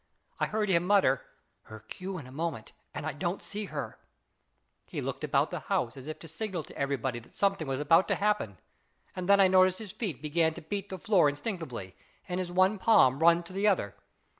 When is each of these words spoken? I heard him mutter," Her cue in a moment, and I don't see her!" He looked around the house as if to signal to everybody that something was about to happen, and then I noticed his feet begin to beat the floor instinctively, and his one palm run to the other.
I 0.39 0.47
heard 0.47 0.67
him 0.67 0.87
mutter," 0.87 1.21
Her 1.69 1.81
cue 1.81 2.17
in 2.17 2.25
a 2.25 2.31
moment, 2.31 2.71
and 2.91 3.05
I 3.05 3.13
don't 3.13 3.43
see 3.43 3.65
her!" 3.65 3.99
He 4.87 4.99
looked 4.99 5.23
around 5.23 5.51
the 5.51 5.59
house 5.59 5.95
as 5.95 6.07
if 6.07 6.17
to 6.21 6.27
signal 6.27 6.63
to 6.63 6.75
everybody 6.75 7.19
that 7.19 7.37
something 7.37 7.67
was 7.67 7.79
about 7.79 8.07
to 8.07 8.15
happen, 8.15 8.57
and 9.15 9.29
then 9.29 9.39
I 9.39 9.47
noticed 9.47 9.77
his 9.77 9.91
feet 9.91 10.19
begin 10.19 10.55
to 10.55 10.61
beat 10.63 10.89
the 10.89 10.97
floor 10.97 11.29
instinctively, 11.29 11.95
and 12.27 12.39
his 12.39 12.51
one 12.51 12.79
palm 12.79 13.19
run 13.19 13.43
to 13.43 13.53
the 13.53 13.67
other. 13.67 13.93